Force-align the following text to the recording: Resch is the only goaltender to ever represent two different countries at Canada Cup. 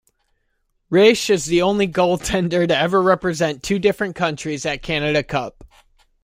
Resch 0.91 1.29
is 1.29 1.45
the 1.45 1.61
only 1.61 1.87
goaltender 1.87 2.67
to 2.67 2.75
ever 2.75 2.99
represent 2.99 3.61
two 3.61 3.77
different 3.77 4.15
countries 4.15 4.65
at 4.65 4.81
Canada 4.81 5.21
Cup. 5.21 5.63